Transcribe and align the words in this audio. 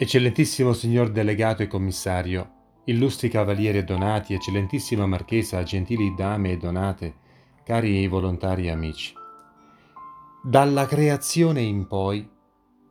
Eccellentissimo 0.00 0.74
signor 0.74 1.10
delegato 1.10 1.64
e 1.64 1.66
commissario, 1.66 2.50
illustri 2.84 3.28
cavalieri 3.28 3.78
e 3.78 3.82
donati, 3.82 4.32
eccellentissima 4.32 5.06
marchesa, 5.06 5.64
gentili 5.64 6.14
dame 6.14 6.52
e 6.52 6.56
donate, 6.56 7.14
cari 7.64 8.06
volontari 8.06 8.70
amici. 8.70 9.12
Dalla 10.40 10.86
creazione 10.86 11.62
in 11.62 11.88
poi, 11.88 12.30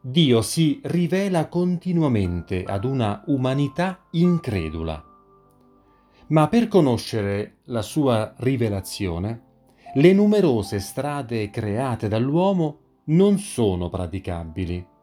Dio 0.01 0.41
si 0.41 0.81
rivela 0.83 1.47
continuamente 1.47 2.65
ad 2.65 2.83
una 2.83 3.23
umanità 3.27 4.03
incredula. 4.11 5.01
Ma 6.27 6.49
per 6.49 6.67
conoscere 6.67 7.59
la 7.67 7.83
sua 7.83 8.33
rivelazione, 8.39 9.43
le 9.93 10.11
numerose 10.11 10.81
strade 10.81 11.49
create 11.51 12.09
dall'uomo 12.09 12.79
non 13.05 13.37
sono 13.37 13.87
praticabili 13.87 14.95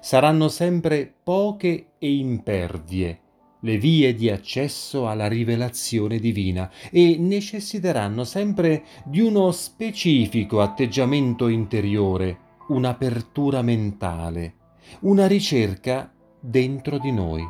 saranno 0.00 0.48
sempre 0.48 1.12
poche 1.22 1.92
e 1.98 2.14
impervie 2.14 3.20
le 3.64 3.78
vie 3.78 4.14
di 4.14 4.30
accesso 4.30 5.08
alla 5.08 5.28
rivelazione 5.28 6.18
divina 6.18 6.70
e 6.90 7.16
necessiteranno 7.18 8.24
sempre 8.24 8.84
di 9.04 9.20
uno 9.20 9.50
specifico 9.50 10.60
atteggiamento 10.60 11.48
interiore, 11.48 12.38
un'apertura 12.68 13.62
mentale, 13.62 14.54
una 15.00 15.26
ricerca 15.26 16.12
dentro 16.40 16.98
di 16.98 17.12
noi. 17.12 17.44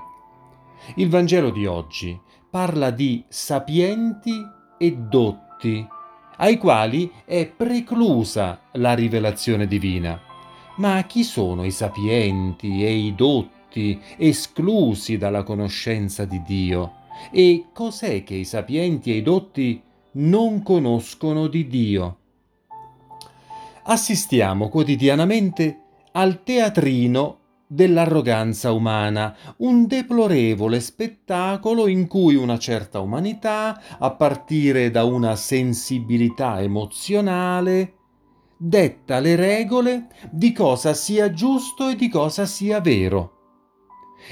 Il 0.96 1.08
Vangelo 1.08 1.50
di 1.50 1.66
oggi 1.66 2.18
parla 2.50 2.90
di 2.90 3.24
sapienti 3.28 4.32
e 4.76 4.96
dotti, 4.96 5.86
ai 6.38 6.58
quali 6.58 7.10
è 7.24 7.46
preclusa 7.46 8.62
la 8.72 8.94
rivelazione 8.94 9.66
divina 9.66 10.31
ma 10.76 11.02
chi 11.04 11.22
sono 11.24 11.64
i 11.64 11.70
sapienti 11.70 12.84
e 12.84 12.92
i 12.92 13.14
dotti 13.14 14.00
esclusi 14.16 15.18
dalla 15.18 15.42
conoscenza 15.42 16.24
di 16.24 16.42
Dio? 16.42 16.92
E 17.30 17.66
cos'è 17.72 18.24
che 18.24 18.34
i 18.34 18.44
sapienti 18.44 19.12
e 19.12 19.16
i 19.16 19.22
dotti 19.22 19.82
non 20.12 20.62
conoscono 20.62 21.46
di 21.46 21.66
Dio? 21.66 22.16
Assistiamo 23.84 24.68
quotidianamente 24.68 25.80
al 26.12 26.42
teatrino 26.42 27.38
dell'arroganza 27.66 28.70
umana, 28.72 29.34
un 29.58 29.86
deplorevole 29.86 30.78
spettacolo 30.78 31.86
in 31.86 32.06
cui 32.06 32.34
una 32.34 32.58
certa 32.58 33.00
umanità, 33.00 33.80
a 33.98 34.10
partire 34.10 34.90
da 34.90 35.04
una 35.04 35.36
sensibilità 35.36 36.60
emozionale, 36.60 37.94
detta 38.64 39.18
le 39.18 39.34
regole 39.34 40.06
di 40.30 40.52
cosa 40.52 40.94
sia 40.94 41.32
giusto 41.32 41.88
e 41.88 41.96
di 41.96 42.08
cosa 42.08 42.46
sia 42.46 42.80
vero. 42.80 43.40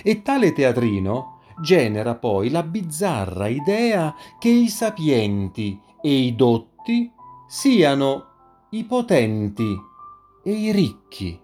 E 0.05 0.23
tale 0.23 0.53
teatrino 0.53 1.41
genera 1.61 2.15
poi 2.15 2.49
la 2.49 2.63
bizzarra 2.63 3.49
idea 3.49 4.15
che 4.39 4.49
i 4.49 4.69
sapienti 4.69 5.81
e 6.01 6.13
i 6.13 6.37
dotti 6.37 7.11
siano 7.49 8.27
i 8.71 8.85
potenti 8.85 9.77
e 10.45 10.53
i 10.53 10.71
ricchi. 10.71 11.39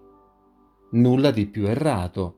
Nulla 0.90 1.32
di 1.32 1.46
più 1.46 1.66
errato. 1.66 2.35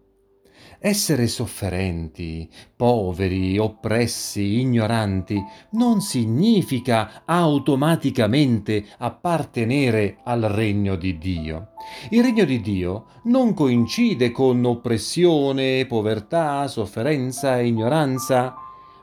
Essere 0.80 1.26
sofferenti, 1.26 2.48
poveri, 2.76 3.58
oppressi, 3.58 4.60
ignoranti 4.60 5.42
non 5.72 6.00
significa 6.00 7.22
automaticamente 7.24 8.86
appartenere 8.98 10.18
al 10.22 10.42
regno 10.42 10.94
di 10.94 11.18
Dio. 11.18 11.70
Il 12.10 12.22
regno 12.22 12.44
di 12.44 12.60
Dio 12.60 13.06
non 13.24 13.54
coincide 13.54 14.30
con 14.30 14.64
oppressione, 14.64 15.84
povertà, 15.86 16.68
sofferenza 16.68 17.58
e 17.58 17.66
ignoranza, 17.66 18.54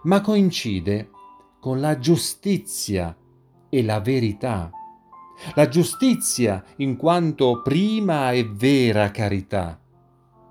ma 0.03 0.21
coincide 0.21 1.09
con 1.59 1.81
la 1.81 1.99
giustizia 1.99 3.13
e 3.67 3.83
la 3.83 3.99
verità. 3.99 4.69
La 5.55 5.67
giustizia 5.67 6.63
in 6.77 6.95
quanto 6.95 7.61
prima 7.61 8.31
e 8.31 8.45
vera 8.49 9.11
carità 9.11 9.79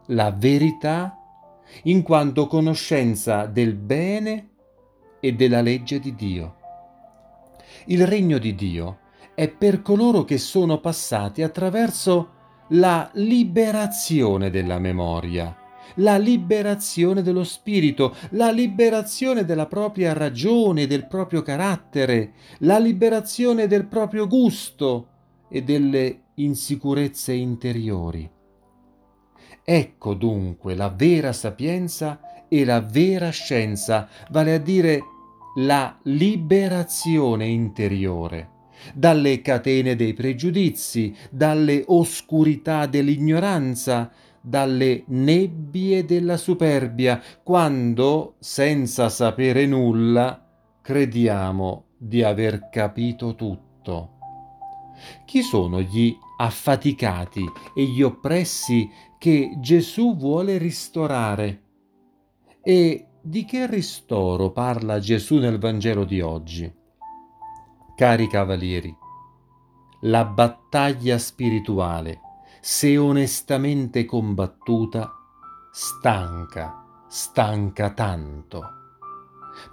la 0.07 0.31
verità 0.31 1.19
in 1.85 2.03
quanto 2.03 2.47
conoscenza 2.47 3.47
del 3.47 3.75
bene 3.75 4.49
e 5.21 5.33
della 5.35 5.61
legge 5.61 5.99
di 6.01 6.15
Dio. 6.15 6.57
Il 7.87 8.07
regno 8.07 8.39
di 8.39 8.55
Dio 8.55 8.99
è 9.35 9.49
per 9.49 9.83
coloro 9.83 10.25
che 10.25 10.39
sono 10.39 10.79
passati 10.81 11.43
attraverso 11.43 12.31
la 12.69 13.11
liberazione 13.15 14.51
della 14.51 14.79
memoria, 14.79 15.57
la 15.97 16.17
liberazione 16.17 17.23
dello 17.23 17.45
spirito, 17.45 18.15
la 18.31 18.51
liberazione 18.51 19.45
della 19.45 19.67
propria 19.67 20.13
ragione, 20.13 20.87
del 20.87 21.07
proprio 21.07 21.43
carattere, 21.43 22.33
la 22.61 22.79
liberazione 22.79 23.67
del 23.67 23.87
proprio 23.87 24.27
gusto 24.27 25.09
e 25.49 25.63
delle 25.63 26.23
insicurezze 26.35 27.33
interiori. 27.33 28.34
Ecco 29.65 30.15
dunque 30.15 30.75
la 30.75 30.89
vera 30.89 31.33
sapienza 31.33 32.47
e 32.49 32.65
la 32.65 32.81
vera 32.81 33.31
scienza, 33.31 34.09
vale 34.31 34.55
a 34.55 34.59
dire 34.59 35.03
la 35.57 35.99
liberazione 36.03 37.47
interiore 37.47 38.51
dalle 38.93 39.41
catene 39.41 39.97
dei 39.97 40.13
pregiudizi, 40.13 41.15
dalle 41.31 41.83
oscurità 41.87 42.87
dell'ignoranza, 42.87 44.11
dalle 44.41 45.05
nebbie 45.07 46.05
della 46.05 46.37
superbia, 46.37 47.23
quando, 47.43 48.35
senza 48.41 49.09
sapere 49.09 49.65
nulla, 49.65 50.47
crediamo 50.83 51.85
di 51.97 52.23
aver 52.23 52.69
capito 52.71 53.35
tutto. 53.35 54.11
Chi 55.25 55.43
sono 55.43 55.81
gli 55.81 56.15
affaticati 56.37 57.45
e 57.75 57.85
gli 57.85 58.03
oppressi 58.03 58.91
che 59.19 59.55
Gesù 59.59 60.17
vuole 60.17 60.59
ristorare. 60.59 61.63
E 62.63 63.07
di 63.21 63.45
che 63.45 63.67
ristoro 63.67 64.51
parla 64.51 64.99
Gesù 64.99 65.39
nel 65.39 65.59
Vangelo 65.59 66.05
di 66.05 66.21
oggi? 66.21 66.73
Cari 67.97 68.27
cavalieri, 68.27 68.95
la 70.03 70.25
battaglia 70.25 71.17
spirituale, 71.19 72.21
se 72.61 72.97
onestamente 72.99 74.05
combattuta, 74.05 75.11
stanca, 75.71 77.05
stanca 77.09 77.91
tanto, 77.91 78.63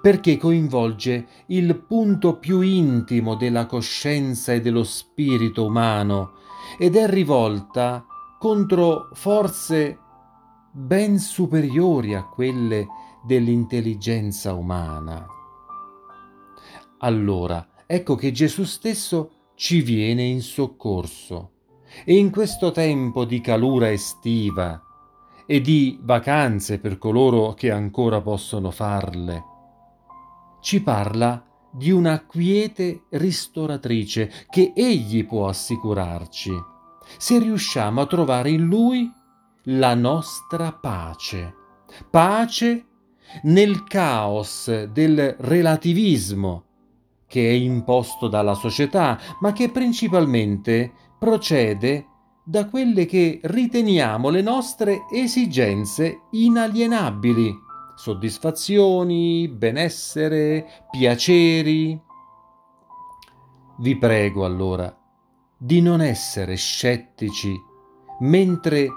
perché 0.01 0.37
coinvolge 0.37 1.27
il 1.47 1.75
punto 1.75 2.37
più 2.37 2.61
intimo 2.61 3.35
della 3.35 3.65
coscienza 3.65 4.53
e 4.53 4.61
dello 4.61 4.83
spirito 4.83 5.65
umano 5.65 6.39
ed 6.77 6.95
è 6.95 7.07
rivolta 7.07 8.05
contro 8.39 9.09
forze 9.13 9.97
ben 10.71 11.19
superiori 11.19 12.15
a 12.15 12.25
quelle 12.25 12.87
dell'intelligenza 13.23 14.53
umana. 14.53 15.25
Allora, 16.99 17.67
ecco 17.85 18.15
che 18.15 18.31
Gesù 18.31 18.63
stesso 18.63 19.31
ci 19.55 19.81
viene 19.81 20.23
in 20.23 20.41
soccorso 20.41 21.51
e 22.05 22.15
in 22.15 22.31
questo 22.31 22.71
tempo 22.71 23.25
di 23.25 23.41
calura 23.41 23.91
estiva 23.91 24.81
e 25.45 25.61
di 25.61 25.99
vacanze 26.01 26.79
per 26.79 26.97
coloro 26.97 27.53
che 27.53 27.69
ancora 27.69 28.21
possono 28.21 28.71
farle, 28.71 29.43
ci 30.61 30.81
parla 30.81 31.43
di 31.71 31.91
una 31.91 32.25
quiete 32.25 33.03
ristoratrice 33.09 34.31
che 34.49 34.73
egli 34.75 35.25
può 35.25 35.47
assicurarci 35.47 36.51
se 37.17 37.39
riusciamo 37.39 38.01
a 38.01 38.05
trovare 38.05 38.49
in 38.49 38.65
Lui 38.65 39.11
la 39.65 39.93
nostra 39.95 40.71
pace. 40.71 41.55
Pace 42.09 42.85
nel 43.43 43.83
caos 43.83 44.85
del 44.85 45.35
relativismo 45.39 46.65
che 47.27 47.47
è 47.47 47.53
imposto 47.53 48.27
dalla 48.27 48.55
società, 48.55 49.17
ma 49.39 49.53
che 49.53 49.69
principalmente 49.69 50.91
procede 51.17 52.07
da 52.43 52.67
quelle 52.67 53.05
che 53.05 53.39
riteniamo 53.41 54.27
le 54.29 54.41
nostre 54.41 55.03
esigenze 55.13 56.23
inalienabili, 56.31 57.57
soddisfazioni, 58.01 59.47
benessere, 59.47 60.85
piaceri. 60.89 62.01
Vi 63.77 63.97
prego 63.97 64.43
allora 64.43 64.91
di 65.55 65.81
non 65.81 66.01
essere 66.01 66.55
scettici 66.55 67.53
mentre 68.21 68.87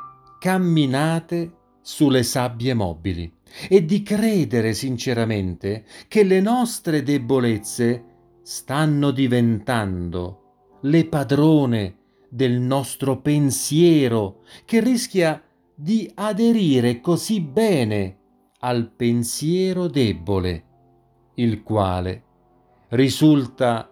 camminate 0.40 1.52
sulle 1.82 2.22
sabbie 2.22 2.72
mobili 2.72 3.30
e 3.68 3.84
di 3.84 4.02
credere 4.02 4.72
sinceramente 4.72 5.84
che 6.08 6.22
le 6.22 6.40
nostre 6.40 7.02
debolezze 7.02 8.04
stanno 8.40 9.10
diventando 9.10 10.78
le 10.80 11.04
padrone 11.04 11.96
del 12.30 12.58
nostro 12.58 13.20
pensiero 13.20 14.44
che 14.64 14.80
rischia 14.80 15.42
di 15.74 16.10
aderire 16.14 17.02
così 17.02 17.42
bene 17.42 18.22
al 18.64 18.88
pensiero 18.88 19.88
debole, 19.88 20.64
il 21.34 21.62
quale 21.62 22.22
risulta 22.88 23.90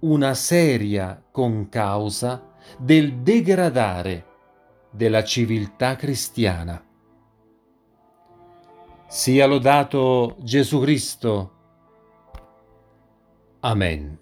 una 0.00 0.34
seria 0.34 1.22
concausa 1.30 2.52
del 2.78 3.22
degradare 3.22 4.26
della 4.90 5.24
civiltà 5.24 5.96
cristiana. 5.96 6.84
Sia 9.08 9.46
lodato 9.46 10.36
Gesù 10.40 10.80
Cristo. 10.80 11.52
Amen. 13.60 14.18